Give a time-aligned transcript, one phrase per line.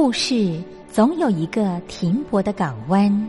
[0.00, 3.28] 故事总有一个停泊的港湾。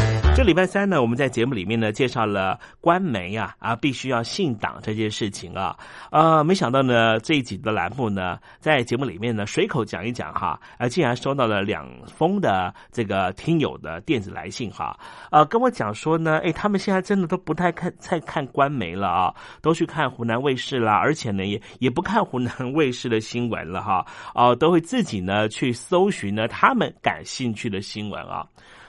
[0.33, 5.77] 这礼拜三呢，我们在节目里面呢介绍了官媒啊啊必须要信党这件事情啊，
[6.09, 14.97] 呃，没想到呢这一集的栏目呢，在节目里面呢随口讲一讲哈，啊，竟然收到了两封的这个听友的电子来信哈，
[15.29, 24.03] 呃，跟我讲说呢，哎，他们现在真的都不太看再看官媒了啊，都去看湖南卫视啦，而且呢也也不看湖南卫视的新闻了哈，
[24.33, 28.43] 哦，都会自己呢去搜寻呢他们感兴趣的新闻啊。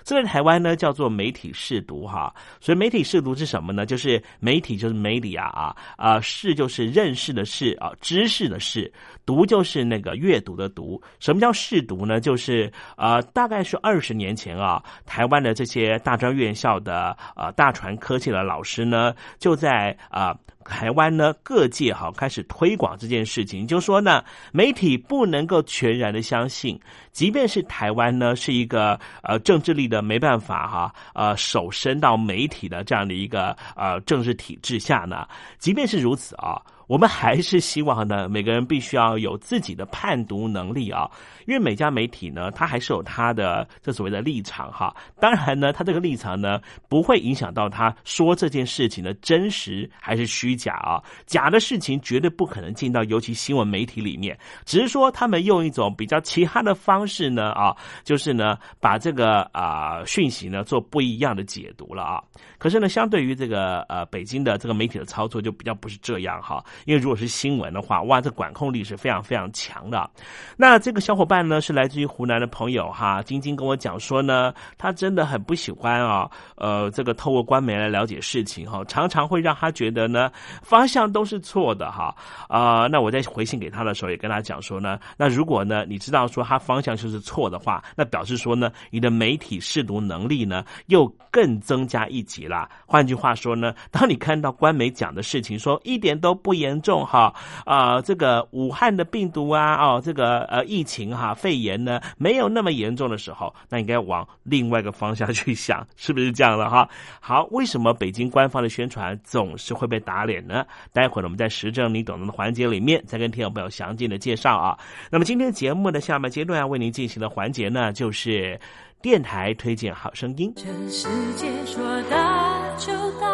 [0.04, 3.87] 这在台湾呢叫做媒体试读哈，所以媒体试读是什么呢？
[3.87, 8.93] 就是媒体就是 media 啊啊，试就是认识的试啊，知识的试，
[9.25, 11.00] 读就是那个阅读的读。
[11.20, 12.20] 什么叫试读呢？
[12.20, 20.37] 就是呃，大概是二十年前啊，台湾的这些大专院校的呃大传科技的老师呢，就在啊。
[20.64, 26.78] 台湾呢，各界哈开始推广这件事情，就说呢，媒体不能够全然的相信，
[27.12, 35.26] 即便是台湾呢是一个呃政治力的没办法哈，呃手伸到媒体的这样的一个呃政治体制下呢，
[35.58, 36.60] 即便是如此啊。
[36.92, 41.10] 我们还是希望呢，每个人必须要有自己的判读能力啊，
[41.46, 44.94] 因为每家媒体呢，它还是有它的这所谓的立场哈。
[45.18, 46.60] 当然呢，它这个立场呢，
[46.90, 51.02] 不会影响到他说这件事情的真实还是虚假啊。
[51.24, 57.74] 假的事情绝对不可能进到尤其新闻媒体里面，只是说他们用一种比较其他的方式呢啊，
[58.04, 62.22] 就是呢把这个啊讯息呢做不一样的解读了啊。
[62.62, 66.64] 可是呢，相对于这个呃北京的这个媒体的操作，就比较不是这样哈。
[66.84, 70.08] 因为如果是新闻的话，哇，这管控力是非常非常强的。
[70.56, 80.30] 那这个小伙伴呢，是来自于湖南的朋友哈，晶晶跟我讲说呢，他真的很不喜欢啊，呃，这个透过官媒来了解事情哈，常常会让他觉得呢，
[80.62, 82.14] 方向都是错的哈。
[82.46, 92.70] 啊，那我在回信给他的时候，也跟他讲说呢，那如果呢，你知道说他方向就是错的话，那表示说呢，你的媒体试读能力呢，又更增加一级了啦。
[92.87, 96.52] 换句话说呢，当你看到官媒讲的事情说一点都不。
[96.62, 97.34] 严重哈
[97.64, 106.88] 啊，这个武汉的病毒啊，哦，这个呃疫情哈，肺炎呢没有那么严重的时候，那应该往另外一个方向去想，是不是这样了哈？
[107.20, 110.64] 好，为什么北京官方的宣传总是会被打脸呢？
[110.93, 114.78] 待会儿我们在时政你懂得的环节里面再跟听众朋友详尽的介绍啊。
[115.10, 118.60] 那么今天节目的下半阶段要为您进行的环节呢，就是
[119.02, 120.54] 电台推荐好声音。
[120.54, 123.26] 这世界说大就大，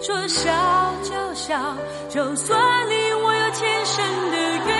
[0.00, 0.50] 说小
[1.02, 1.76] 就小，
[2.08, 4.72] 就算你我有前生的约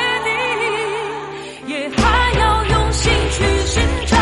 [1.66, 4.16] 定，也还要用心去寻找，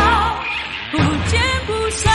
[0.91, 0.97] 不
[1.29, 2.11] 见不散。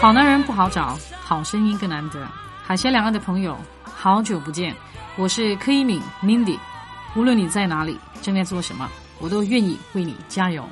[0.00, 2.24] 好男人不好找，好声音更难得。
[2.62, 4.76] 海峡两岸的朋友，好久不见，
[5.16, 6.58] 我是柯一敏 Mindy。
[7.14, 8.90] 无论你在哪里，正在做什么，
[9.20, 10.68] 我都愿意为你加油。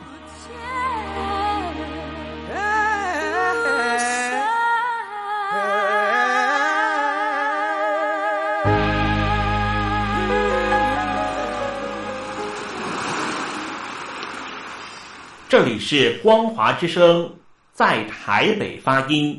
[15.49, 17.33] 这里是光华之声，
[17.73, 19.39] 在台北发音。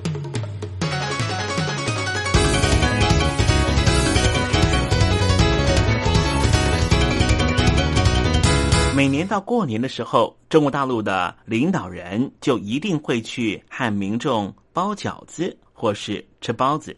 [9.01, 16.95] 每年到过年的时候，中国大陆的领导人就一定会去和民众包饺子或是吃包子。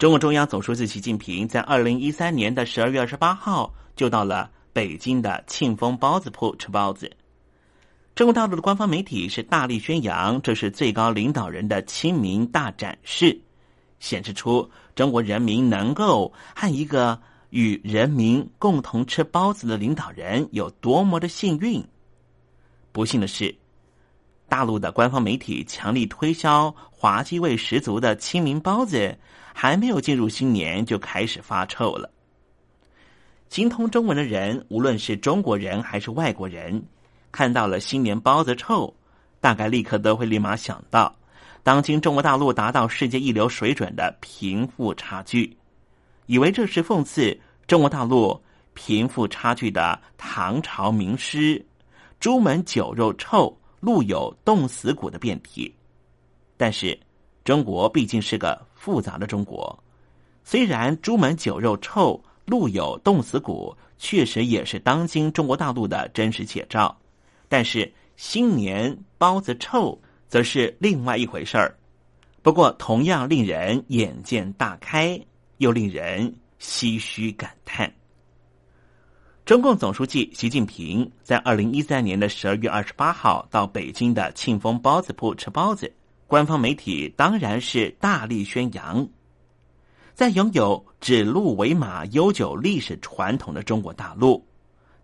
[0.00, 7.08] 中国中央总书记习近平在二零一三年的十二月二十八号就到了北京的庆丰包子铺吃包子。
[8.16, 13.40] 中国大陆的官方媒体是大力宣扬这是最高领导人的亲民大展示，
[14.00, 17.20] 显示出中国人民能够和一个。
[17.50, 21.84] 与人民共同吃包子的领导人有多么的幸运？
[22.92, 23.54] 不幸的是，
[24.48, 29.18] 大陆的官方媒体强力推销滑稽味十足的清明包子，
[29.52, 32.10] 还没有进入新年就开始发臭了。
[33.48, 36.84] 精通中文的人，无论是中国人还是外国人，
[37.32, 38.94] 看到了新年包子臭，
[39.40, 41.16] 大概立刻都会立马想到，
[41.64, 45.56] 当今中国大陆达到世界一流水准的贫富差距。
[46.30, 48.40] 以为这是讽刺中国大陆
[48.72, 51.60] 贫富差距的唐朝名诗
[52.20, 55.74] “朱门酒肉臭，路有冻死骨”的变体。
[56.56, 56.96] 但是，
[57.42, 59.76] 中国毕竟是个复杂的中国。
[60.44, 66.96] 虽然“朱门酒肉臭，路有冻死骨”确实也是当今中国大陆的真实写照，
[67.48, 71.76] 但是新年包子臭则是另外一回事儿。
[72.40, 75.20] 不过，同样令人眼界大开。
[75.60, 77.92] 又令人唏嘘感叹。
[79.44, 85.92] 中共总书记习近平在二零一三年的十二月二十八号到北京的庆丰包子铺吃包子，
[86.26, 89.06] 官方媒体当然是大力宣扬。
[90.14, 94.42] 在拥有指鹿为马悠久历史传统的中国大陆，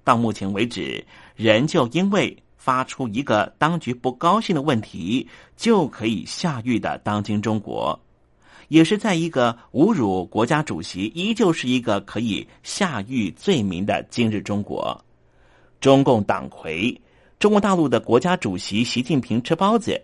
[0.05, 8.01] 到目前为止，仍旧因为发出一个当局不高兴的问题，就可以下狱的当今中国。
[8.69, 15.05] 也是在一个侮辱国家主席，依旧是一个可以下狱罪名的今日中国，
[15.81, 17.01] 中共党魁、
[17.39, 20.03] 中国大陆的国家主席习近平吃包子，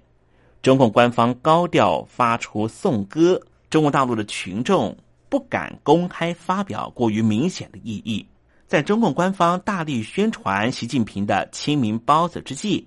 [0.62, 4.96] 中共官方高调发出颂歌，中国大陆的群众
[5.28, 8.24] 不敢公开发表过于明显的异议，
[8.68, 12.86] 在中共官方大力宣传习近平的亲民包子之际，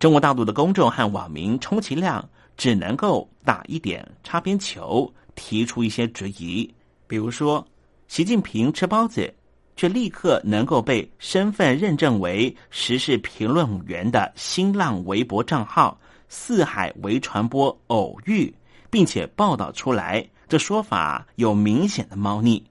[0.00, 2.28] 中国大陆的公众和网民充其量。
[2.60, 6.70] 只能够打一点擦边球，提出一些质疑，
[7.06, 7.66] 比如说，
[8.06, 9.32] 习近平吃包子，
[9.76, 15.98] 却立刻能够被身份认证为时事评论员的新浪微博账号
[16.28, 18.54] “四海为传播”偶遇，
[18.90, 22.62] 并且报道出来，这说法有明显的猫腻，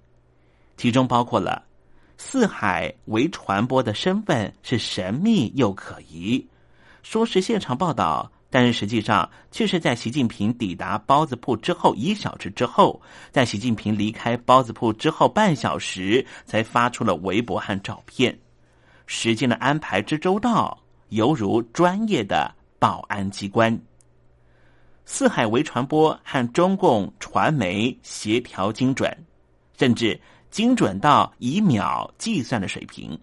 [0.77, 1.63] 其中包括了
[2.15, 6.47] “四海为传播”的身份是神秘又可疑，
[7.01, 8.31] 说是现场报道。
[8.49, 12.99] 但是实际上，却是在习近平抵达包子铺之后一小时之后，
[13.31, 18.37] 在习近平离开包子铺之后半小时，才发出了微博和照片。
[19.05, 20.77] 时间的安排之周到，
[21.09, 23.79] 犹如专业的保安机关。
[25.05, 29.15] 四海为传播和中共传媒协调精准，
[29.77, 33.19] 甚至精准到以秒计算的水平。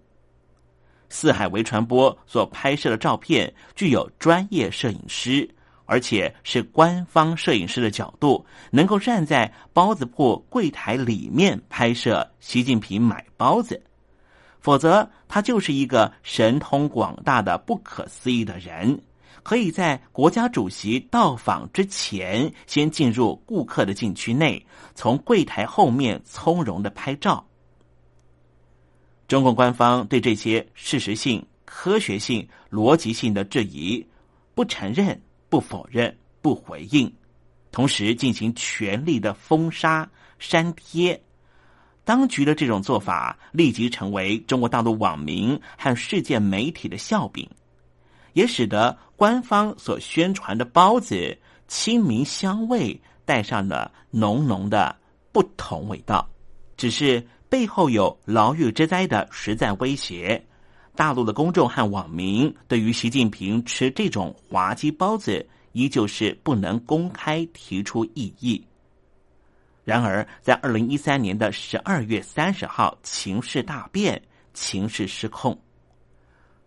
[1.08, 5.48] 四海为传播所拍摄的照片具有专业摄影师，
[5.84, 13.82] 而且是官方摄影师的角度，能够站在包子铺柜台里面拍摄习近平买包子。
[14.60, 19.00] 否则，他就是一个神通广大的不可思议的人，
[19.44, 27.46] 可以在国家主席到访之前，先进入顾客的禁区内，从柜台后面从容的拍照。
[29.28, 34.06] 中共官方对这些事实性、科学性、逻辑性的质疑，
[34.54, 37.12] 不承认、不否认、不回应，
[37.73, 41.21] 同时进行全力的封杀、删帖。
[42.04, 47.50] 当局的这种做法立即成为中国大陆网民和世界媒体的笑柄，
[48.33, 54.97] 也使得官方所宣传的包子清明香味带上了浓浓的
[55.33, 56.30] 不同味道。
[56.76, 60.45] 只是背后有牢狱之灾的实在威胁，
[60.95, 68.65] 大陆的公众和网民对于习近平吃这种滑稽包子，依旧是不能公开提出异议。
[69.85, 74.21] 然而，在二零一三年的十二月三十号，情势大变，
[74.53, 75.57] 情势失控。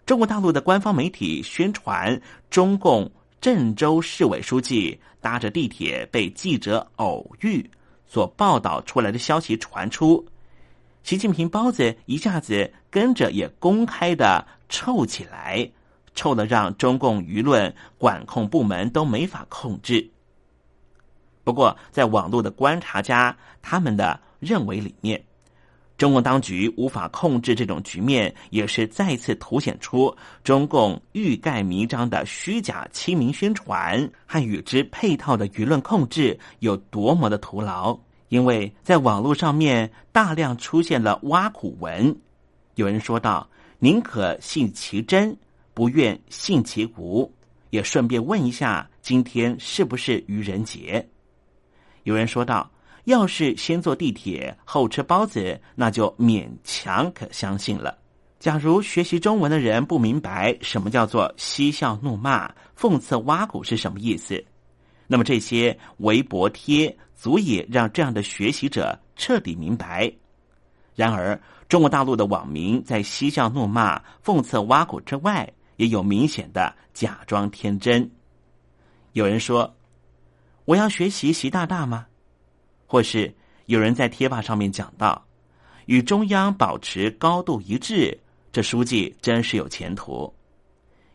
[0.05, 2.19] 中国大陆的官方媒体宣传，
[2.49, 7.69] 中共郑州市委书记搭着地铁被记者偶遇
[8.07, 10.25] 所报道出来的消息传出，
[11.03, 15.69] 习近平包子一下子跟着也公开的臭起来，
[16.13, 20.07] 臭的让中共舆论管控部门都没法控制。
[21.43, 25.19] 不过，在网络的观察家他们的认为里面，
[25.97, 37.97] 中共当局无法控制这种局面，也是再次凸显出中共欲盖弥彰的虚假亲民宣传和与之配套的舆论控制有多么的徒劳。
[38.29, 42.15] 因为在网络上面大量出现了挖苦文，
[42.75, 43.47] 有人说道
[43.79, 45.37] ：“宁可信其真，
[45.73, 47.29] 不愿信其无。”
[47.71, 51.07] 也顺便问一下，今天是不是愚人节？
[52.03, 52.71] 有人说道
[53.05, 57.95] ：“要是先坐地铁后吃包子，那就勉强可相信了。
[58.39, 64.43] 假如学习中文的人不明白什么叫做嬉笑怒骂、讽刺挖苦是什么意思，
[65.05, 70.11] 那么这些微博贴足以让这样的学习者彻底明白。
[70.95, 78.09] 然而，中国大陆的网民在嬉笑怒骂、讽刺挖苦之外，也有明显的假装天真。
[79.13, 79.75] 有人说。”
[80.65, 82.05] 我要学习习大大吗？
[82.85, 83.33] 或是
[83.65, 85.25] 有人在贴吧上面讲到，
[85.87, 88.15] 与中央保持高度一致，
[88.51, 90.31] 这书记真是有前途。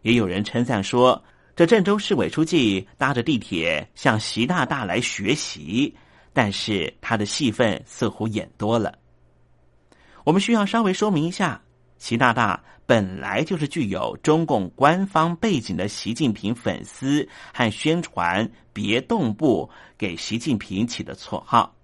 [0.03, 1.23] 也有人称赞说，
[1.55, 5.95] 这郑州市委书记搭着地铁向习大大来学习，
[6.35, 8.99] 但是他的戏份似乎演多了。
[10.25, 11.63] 我们需要稍微说明一下。
[11.97, 21.75] 习大大本来就是具有中共官方背景的习近平粉丝和宣传别动部给习近平起的绰号，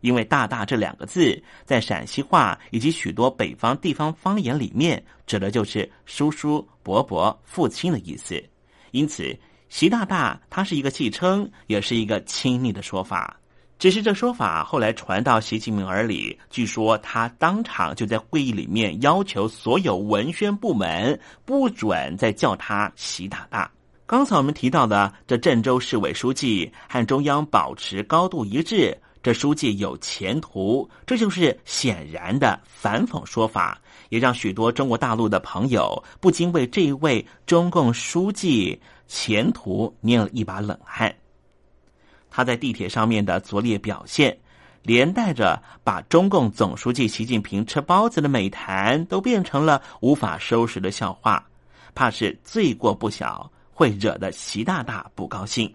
[0.00, 8.42] 因为“大大”这两个字在陕西话以及许多北方地方方言里面指的就是叔叔、伯伯、父亲的意思，
[8.90, 9.34] 因此
[9.70, 13.40] 习大大他是一个戏称，也是一个亲昵的说法。
[13.78, 23.70] 只是这说法后来传到习近平耳里，据说他当场就在会议里面要求所有文宣部门不准再叫他习大大。
[24.06, 41.14] 刚才我们提到的这郑州市委书记和中央保持高度一致，这书记有前途，这就是显然的反讽说法，也让许多中国大陆的朋友不禁为这一位中共书记前途捏了一把冷汗。
[42.36, 44.36] 他在地铁上面的拙劣表现，
[44.82, 51.42] 连带着把中共总书记习近平吃包子的美谈都变成了无法收拾的笑话，
[51.94, 55.72] 怕是罪过不小，会惹得习大大不高兴。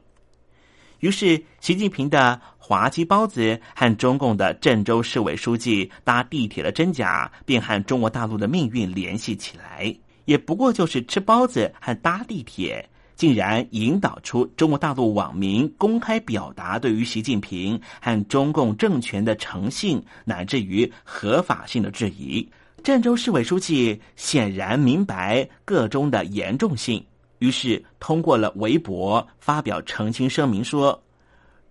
[0.99, 9.91] 于是，习近平的滑稽包子和中共的郑州市委书记搭地铁的真假，便和中国大陆的命运联系起来，
[10.25, 12.87] 也不过就是吃包子和搭地铁。
[13.21, 22.49] 竟然引导出中国大陆网民公开表达对于习近平和中共政权的诚信乃至于合法性的质疑。
[22.83, 27.05] 郑州市委书记显然明白个中的严重性，
[27.37, 30.99] 于是通过了微博发表澄清声明说：“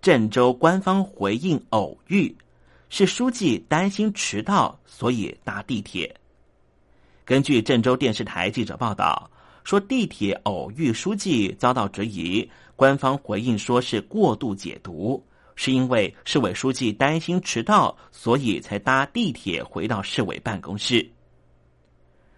[0.01, 2.33] 郑州官方回应偶遇，
[2.87, 6.15] 是书记担心迟到，所以搭地铁。”
[7.27, 9.29] 根据郑州电视台记者报道。
[9.63, 15.23] 说地铁偶遇书记遭到质疑，官方回应说是过度解读，
[15.55, 21.07] 是因为市委书记担心迟到，所以才搭地铁回到市委办公室。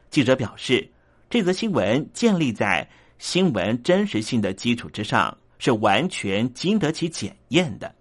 [0.10, 0.88] 记者表示，
[1.30, 7.96] 这则新闻建立在新闻真实性的基础之上，是完全经得起检验的。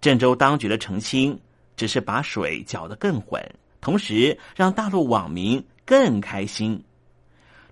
[0.00, 1.38] 郑州当局的澄清
[1.76, 3.42] 只是把水搅得更浑，
[3.80, 6.82] 同时让大陆网民更开心。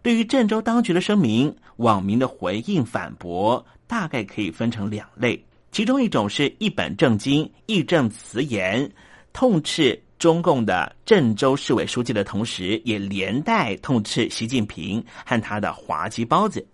[0.05, 8.93] 对于郑州当局的声明，网民的回应反驳大概可以分成两类，其中一种是一本正经、义正辞严，
[9.33, 9.99] 痛斥。
[10.19, 16.67] 中共的郑州市委书记的同时，也连带痛斥习近平和他的滑稽包子。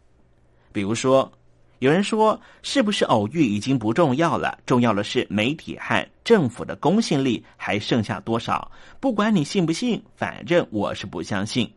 [0.73, 1.31] 比如说，
[1.79, 8.71] 有人说，是不是偶遇已经不重要了，重要的是媒体和政府的公信力还剩下多少？
[8.99, 11.73] 不管你信不信，反正我是不相信。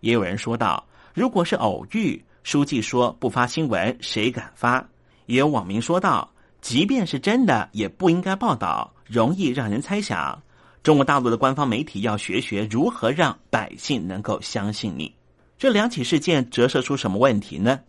[0.00, 4.86] 也有人说道，如果是偶遇，书记说不发新闻，谁敢发？
[5.26, 6.30] 也有网民说道，
[6.60, 10.42] 即便是真的，也不应该报道，容易让人猜想。
[10.82, 15.14] 中国大陆的官方媒体要学学如何让百姓能够相信你。
[15.58, 17.80] 这两起事件折射出什么问题呢？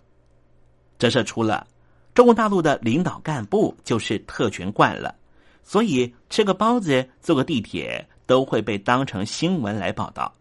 [0.97, 1.65] 折射出了
[2.13, 5.15] 中国大陆的领导干部就是特权惯了，
[5.63, 10.33] 所以吃个包子、坐个地铁都会被当成新闻来报道。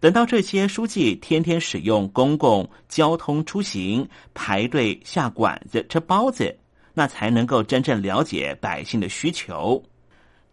[0.00, 6.56] 等到这些书记天天使用公共交通出行，排队下馆子吃包子，
[6.94, 9.82] 那才能够真正了解百姓的需求。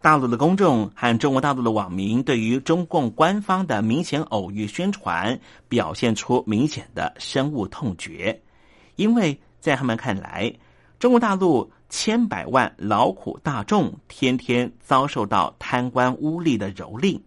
[0.00, 8.42] 大陆的公众和中国大陆的网民对于中共官方的明显偶遇宣传，表现出明显的深恶痛绝，
[8.96, 10.52] 因为在他们看来，
[10.98, 17.20] 中国大陆千百万劳苦大众天天遭受到贪官污吏的蹂躏，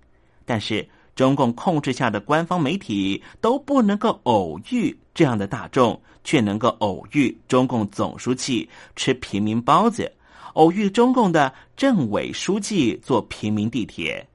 [0.46, 0.88] 但是
[1.20, 10.10] 中共控制下的官方媒体都不能够偶遇这样的大众，却能够偶遇中共总书记吃平民包子。
[10.54, 14.26] 偶遇中共的政委书记坐平民地铁，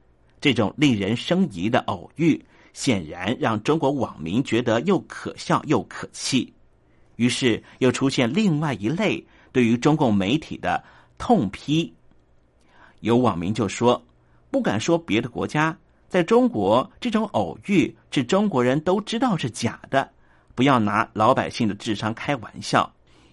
[0.42, 2.38] 这种令人生疑的偶遇，
[2.74, 6.52] 显然让中国网民觉得又可笑又可气。
[7.16, 10.84] 于是又出现另外一类对于中共媒体的
[11.16, 11.90] 痛批。
[13.00, 14.04] 有网民就说
[14.52, 15.74] ：“不敢说别的国家，
[16.14, 20.08] 在中国这种偶遇是中国人都知道是假的，
[20.54, 22.88] 不要拿老百姓的智商开玩笑。”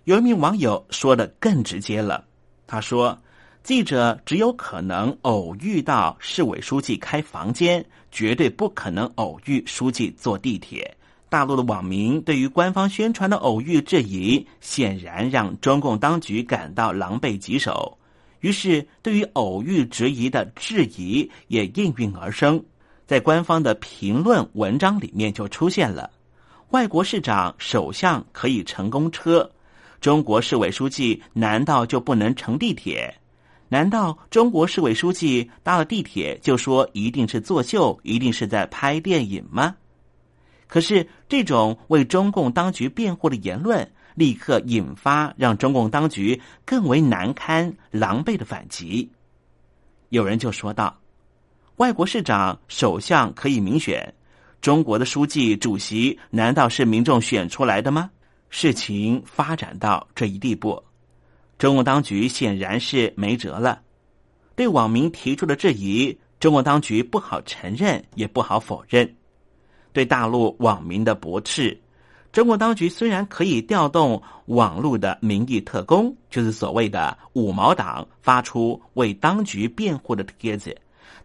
[0.05, 2.25] 有一名网友说的更直接了。
[2.65, 3.15] 他说
[3.61, 10.97] ：“记者只有可能偶遇到市委书记开房间，绝对不可能偶遇书记坐地铁。”
[11.29, 17.95] 大陆的网民对于官方宣传的偶遇质疑，显然让中共当局感到狼狈棘手。
[18.39, 22.65] 于是，对于偶遇质疑的质疑也应运而生，
[23.11, 26.09] 在官方的评论文章里面就出现了：
[26.69, 29.51] 外国市长、首相可以乘公车。
[29.99, 33.13] 中国市委书记难道就不能乘地铁？
[33.67, 39.75] 难道中国市委书记搭了地铁就说一定是作秀，一定是在拍电影吗？
[40.67, 49.11] 可是这种为中共当局辩护的言论，立刻引发让中共当局更为难堪、狼狈的反击。
[50.07, 50.97] 有人就说道
[51.81, 54.13] ：“外国市长、首相可以民选，
[54.61, 58.11] 中国的书记、主席难道是民众选出来的吗？”
[58.51, 60.83] 事情发展到这一地步，
[61.57, 63.81] 中共当局显然是没辙了。
[64.55, 69.15] 对网民提出的质疑，中共当局不好承认，也不好否认。
[69.91, 71.75] 对大陆网民的驳斥，
[72.31, 80.79] 中国当局虽然可以调动网络的民意特工，就是所谓的“五毛党”，发出为当局辩护的帖子，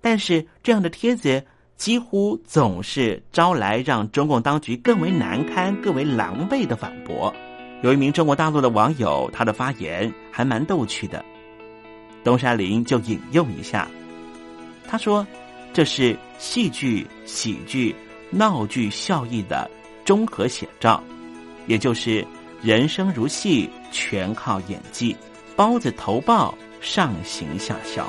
[0.06, 1.44] 但是这样的帖子。
[1.76, 7.34] 几乎总是招来让中共当局更为难堪、更为狼狈的反驳。
[7.82, 11.22] 有一名中国大陆的网友，他的发言还蛮逗趣的。
[12.24, 13.86] 东山林就引用一下，
[14.88, 15.26] 他说
[15.74, 17.94] ：“这是戏剧、喜剧、
[18.30, 19.70] 闹剧效益的
[20.02, 21.04] 综合写照，
[21.66, 22.26] 也就是
[22.62, 25.14] 人生如戏，全靠演技。
[25.54, 28.08] 包子头爆，上行下效。”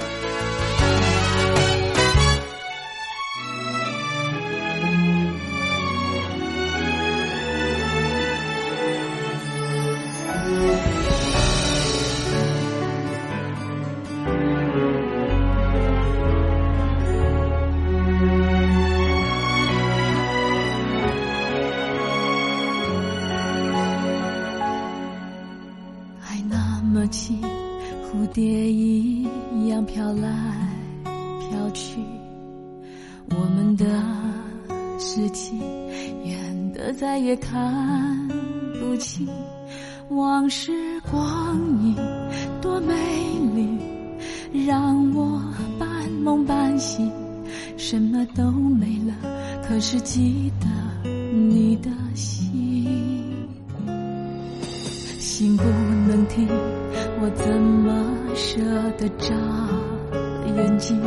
[60.55, 61.01] 眼睛？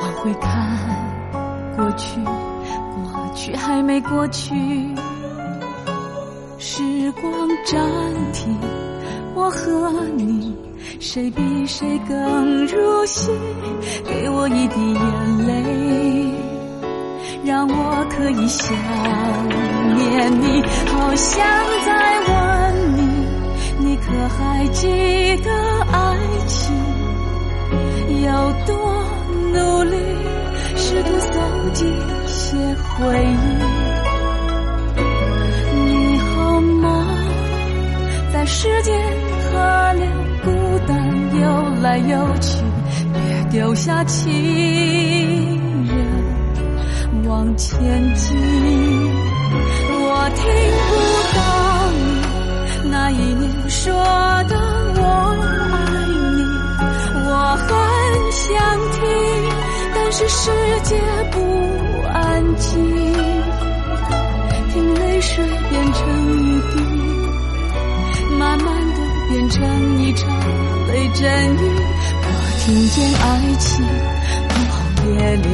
[0.00, 0.76] 往回看
[1.76, 4.54] 过去，过去还没过去。
[6.58, 7.80] 时光暂
[8.32, 8.56] 停，
[9.34, 10.54] 我和你，
[10.98, 13.30] 谁比谁更入戏？
[14.04, 15.54] 给我一滴眼泪，
[17.44, 18.74] 让我可以想
[19.96, 21.42] 念你，好像
[21.86, 23.00] 在问你。
[23.78, 24.86] 你可还记
[25.42, 25.50] 得
[25.90, 26.74] 爱情
[28.22, 28.74] 有多
[29.52, 29.96] 努力，
[30.76, 31.86] 试图搜集
[32.26, 32.56] 些
[32.98, 33.36] 回忆？
[35.74, 37.06] 你好吗？
[38.32, 38.94] 在时间
[39.40, 40.06] 河流
[40.44, 40.48] 孤
[40.86, 40.90] 单
[41.40, 41.42] 游
[41.80, 42.58] 来游去，
[43.12, 44.30] 别丢下情
[45.86, 45.96] 人
[47.26, 48.36] 往前进。
[49.92, 50.44] 我听
[50.88, 50.92] 不
[51.36, 51.40] 到
[51.92, 51.98] 你
[52.90, 53.50] 那一年。
[53.68, 53.92] 说
[54.48, 54.54] 的
[54.96, 55.00] 我
[55.40, 55.44] 爱
[56.36, 56.38] 你，
[57.24, 57.68] 我还
[58.52, 58.58] 想
[58.90, 59.00] 听，
[59.94, 60.50] 但是世
[60.82, 61.36] 界不
[62.08, 62.68] 安静，
[64.72, 66.00] 听泪水变成
[66.36, 66.74] 雨滴，
[68.36, 70.28] 慢慢的变成一场
[70.88, 71.58] 雷阵雨。
[72.22, 72.26] 我
[72.58, 73.24] 听见爱
[73.60, 73.68] 情
[74.48, 74.78] 轰轰
[75.16, 75.46] 烈烈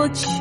[0.00, 0.39] 过去。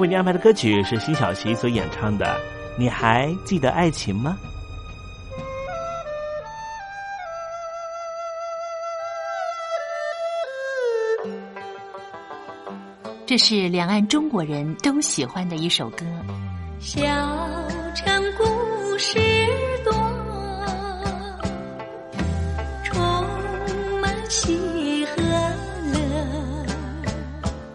[0.00, 2.24] 为您安排的歌曲是辛晓琪所演唱的
[2.78, 4.38] 《你还记得爱情吗》。
[13.26, 16.06] 这是两岸中国人都喜欢的一首歌。
[16.78, 16.98] 小
[17.94, 19.18] 城故事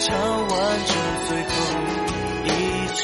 [0.00, 0.48] 唱完
[0.86, 0.94] 这
[1.28, 1.50] 最后
[2.46, 2.48] 一
[2.94, 3.02] 句。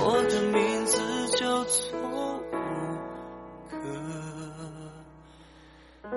[0.00, 0.98] 我的名字
[1.38, 1.80] 叫做
[3.72, 3.80] 吴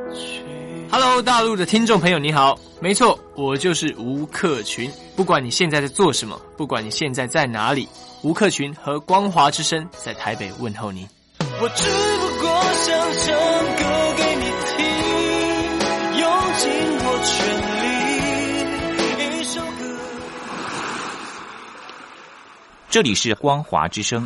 [0.04, 0.44] 克群。
[0.92, 4.92] Hello，大陆的听众朋友，你好，没错，我就是吴克群。
[5.16, 7.88] 不管你现在在做什么，不管你现在在哪里，
[8.24, 11.08] 吴克群和光华之声在台北问候您。
[11.40, 13.34] 我只不过想唱
[13.78, 13.95] 歌
[22.96, 24.26] 这里是光华之声。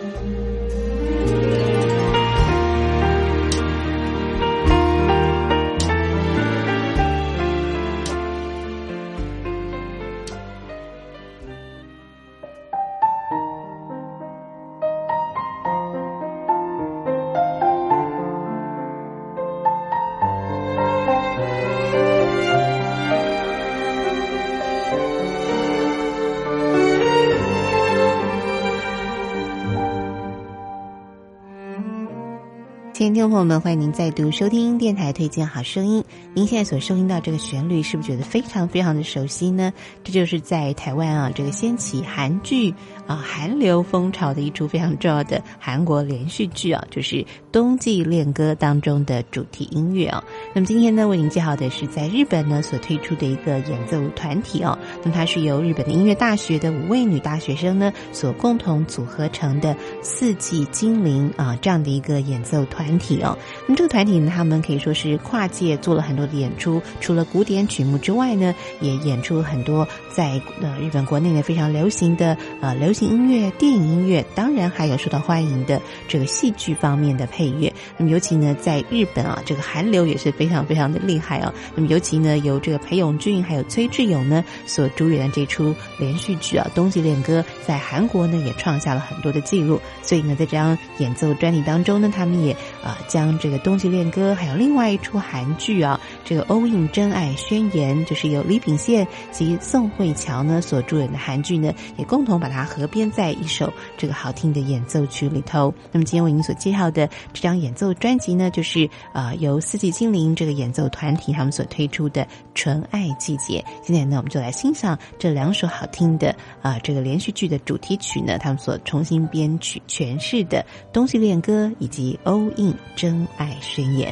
[33.21, 36.03] 众朋友们，欢迎您再度收听电台推荐好声音。
[36.33, 39.71] 您现在所收听到这个旋律，是不是觉得非常非常的熟悉呢？
[40.03, 42.73] 这就是在台湾啊，这个掀起韩剧
[43.05, 47.17] 啊韩流风潮的一出非常重要的韩国连续剧啊，就是
[47.51, 50.23] 《冬季恋歌》当中的主题音乐啊。
[50.55, 54.75] 那么今天呢，为您介绍的是在日本呢所推出的一个演奏团体哦。
[55.03, 63.37] 那么它是由日本的音乐大学的五位女大学生呢所共同组合成的四季精灵啊这样的一个演奏团体体哦。
[63.67, 77.71] 那么这个团体呢，他们可以说是跨界做了很多的演出，除了古典曲目之外呢，也演出很多在呃日本国内呢非常流行的呃流行音乐、电影音乐，当然还有受到欢迎的这个戏剧方面的配乐。
[77.97, 81.53] 那么尤其呢，在日本啊，这个韩流也是非常非常的厉害哦。
[81.75, 89.79] 那么尤其呢，由这个裴勇俊还有崔智友呢所主演的这出连续剧啊《冬季恋歌》，在韩国呢也创下了很多的记录。
[90.01, 92.53] 所以呢，在这张演奏专辑当中呢，他们也
[92.83, 105.73] 啊将这个《冬季恋歌》还有另外一出韩剧啊，这个《欧印真爱宣言》，就是由李秉宪及宋慧乔呢所主演的韩剧呢，也共同把它合编在一首这个好听的演奏曲里头。
[105.91, 113.63] 那么今天为您所介绍的这张演奏专辑呢，就是呃由四季精灵这个演奏团体他们所推出的《纯爱季节》。
[113.85, 120.59] 现在呢，我们就来欣赏这两首好听的啊这个连续剧的主题曲呢，他们所重新编曲诠释的
[120.93, 124.11] 《东西恋歌》以及《欧印真爱宣言》。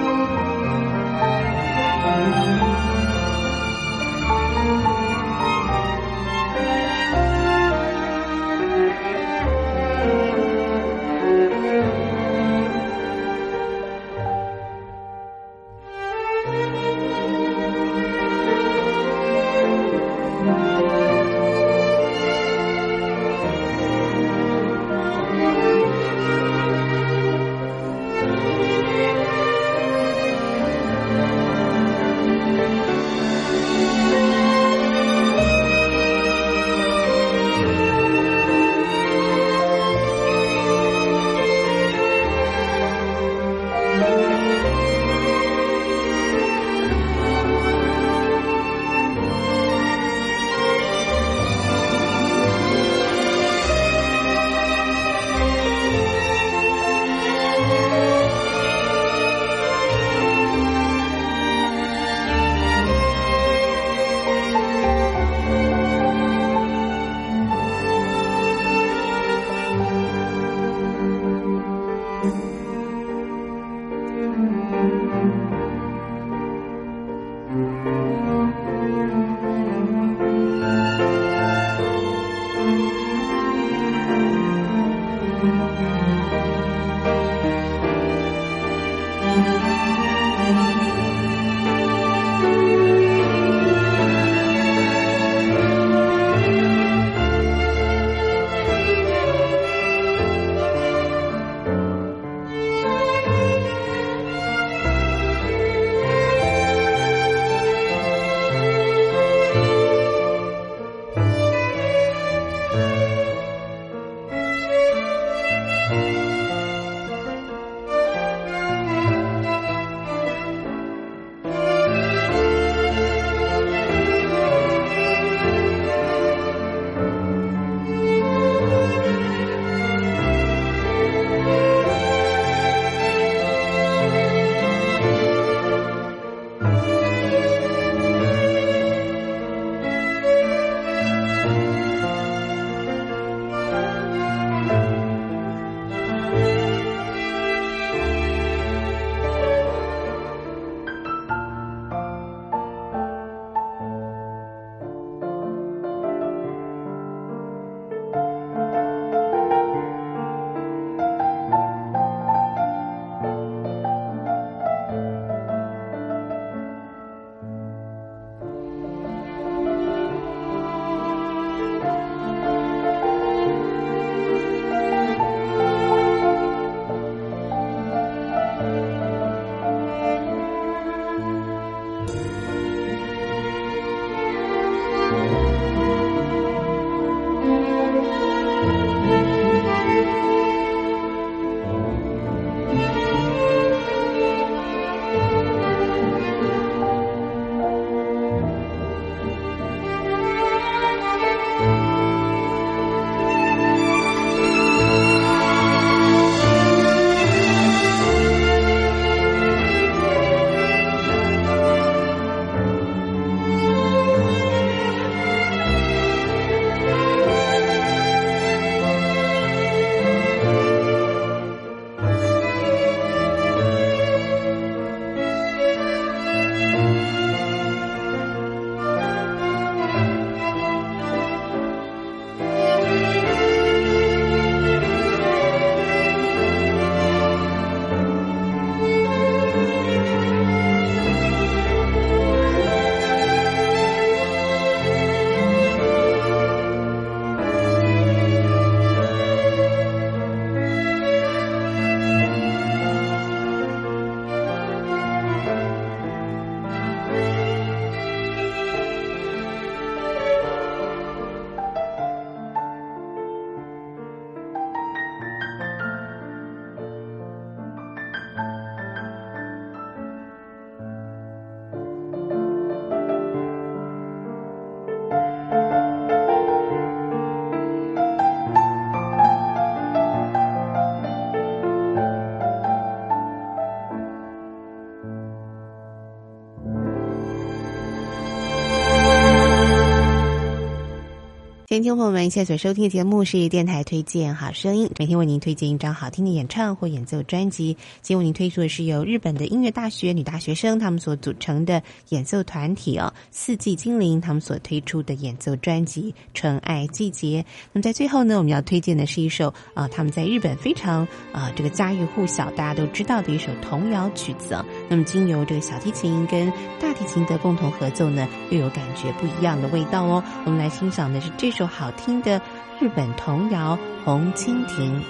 [291.71, 297.77] 听众朋友们，现在所收听的节目是电台推荐好声音，每天为您推荐一张好听的演唱或演奏专辑。
[298.01, 307.41] 今天为您推出的是由日本的音乐大学女大学生他们所组成的演奏团体哦，四季精灵他们所推出的演奏专辑《纯爱季节》。
[307.71, 314.65] 那么在最后呢，我们要推荐的是一首啊，他们在日本非常啊这个家喻户晓、大家都知道的一首童谣曲子啊。
[314.89, 316.51] 那么经由这个小提琴跟
[316.81, 320.21] 大提琴的共同合奏呢，又有感觉不一样的味道哦。
[320.43, 322.41] 我们来欣赏的是这首好听的
[322.79, 325.01] 日本童谣《红蜻蜓》。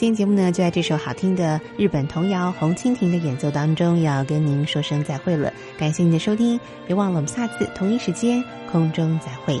[0.00, 5.52] 今天节目呢，就在这首好听的日本童谣《红蜻蜓》的演奏当中，要跟您说声再会了。
[5.78, 8.42] 感谢您的收听，别忘了我们下次同一时间
[8.72, 9.60] 空中再会。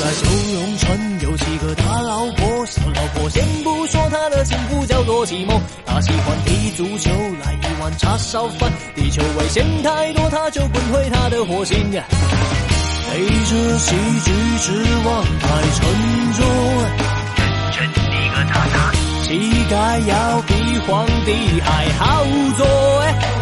[0.00, 3.28] 在九龙村，有几个大老婆、小老婆。
[3.30, 7.10] 先不说他的幸福叫做寂寞，他喜欢踢足球，
[7.44, 8.70] 来一碗叉烧饭。
[8.94, 11.90] 地球危险太多，他就滚回他的火星。
[11.90, 11.98] 背
[13.28, 14.72] 着喜剧之
[15.04, 15.78] 王太沉
[16.34, 16.44] 重，
[17.72, 19.30] 真正的个渣渣，膝
[19.70, 22.24] 盖要比皇帝还好
[22.58, 23.35] 坐。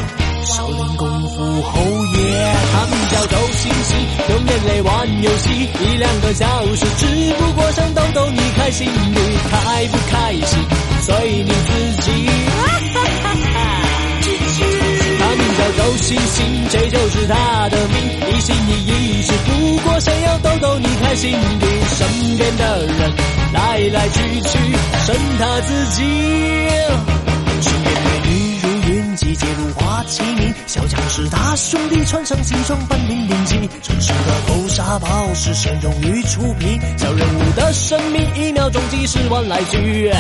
[0.55, 1.81] 少林功夫后
[2.15, 3.99] 爷，他名叫周星星，
[4.29, 6.47] 用眼泪玩游戏，一两个小
[6.77, 9.19] 时，只不过想逗逗你开心，你
[9.51, 10.65] 开不开心
[11.03, 12.31] 随你自己。
[15.19, 17.97] 他名叫周星星，这就是他的命，
[18.31, 23.13] 一心一意只不过想要逗逗你开心，你身边的人
[23.53, 24.59] 来来去去，
[25.05, 26.05] 剩他自己。
[29.75, 33.69] 花齐鸣，小将士大兄弟穿上西装，本领顶级。
[33.83, 36.81] 城市的狗沙包是神勇于出品？
[36.97, 40.11] 小人物的生命一秒钟几十万来句。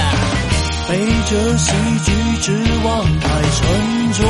[0.86, 1.72] 背着喜
[2.04, 2.52] 剧之
[2.84, 4.20] 王太沉重，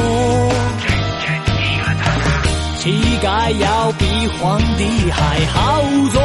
[2.79, 4.05] 乞丐要比
[4.39, 6.23] 皇帝还好做。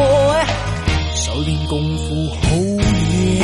[1.15, 3.43] 少林功夫好嘢，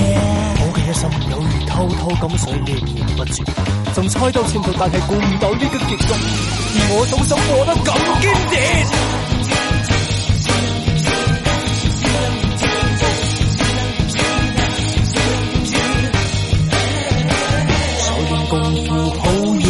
[0.59, 1.33] 我嘅一心有
[1.78, 3.43] 如偷偷咁想念念不絕，
[3.93, 6.13] 仲猜到前途，但係估唔到呢個結局，
[6.73, 8.55] 而我總想過得咁堅定。
[18.47, 19.26] 功夫好
[19.57, 19.67] 嘢，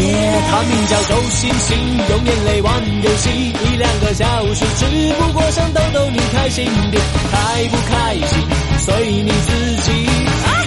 [0.52, 1.78] 他名叫周星星，
[2.10, 7.02] 用眼泪玩游戏，一两个小时，只不过想逗逗你开心点，
[7.32, 8.38] 开不开心
[8.80, 10.06] 随你自己。
[10.44, 10.65] 啊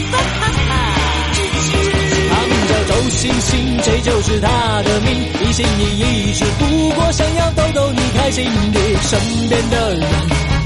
[2.68, 5.08] 叫周星星，这就是他的命，
[5.42, 10.00] 一心一意，只不过想要逗逗你开心的，身边的人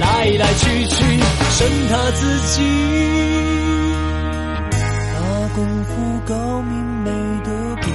[0.00, 0.96] 来来去去，
[1.50, 2.62] 剩他自己。
[5.14, 5.18] 他
[5.55, 5.90] 功夫
[6.26, 6.72] 高明
[7.05, 7.11] 没
[7.44, 7.86] 得比，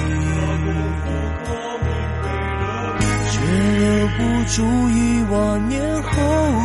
[3.30, 3.36] 却
[3.84, 4.08] 留。
[4.18, 4.56] 不住
[4.90, 6.10] 一，万年后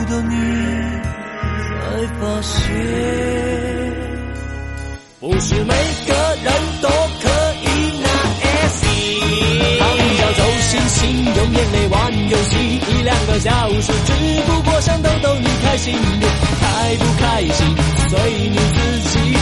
[0.10, 0.34] 的你
[1.70, 1.72] 才
[2.20, 2.52] 发现，
[5.20, 5.74] 不是每
[6.08, 6.14] 个
[6.44, 6.88] 人都
[10.74, 14.12] 星星，用眼泪玩游戏，一两个小时，只
[14.48, 17.76] 不过想逗逗你开心点，开不开心
[18.10, 18.20] 随
[18.50, 19.38] 你自己。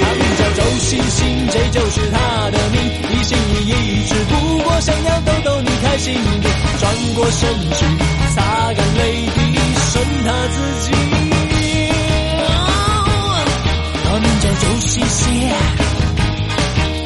[0.00, 2.80] 他名叫周星星，这就是他的命，
[3.12, 7.84] 一心一意，只不过想要逗逗你开心点，转过身去，
[8.34, 9.38] 擦干泪滴，
[9.92, 10.96] 剩他自己。
[14.04, 15.26] 他名叫周星星，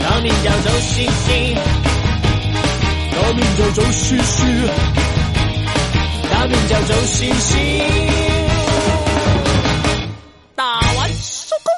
[0.04, 1.56] 他名叫周星星，
[3.10, 4.46] 他名叫周星星，
[6.30, 7.84] 他名叫周星星。
[10.54, 11.72] 打完收工。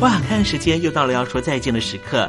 [0.00, 2.28] 哇，看时间又到了要说再见的时刻。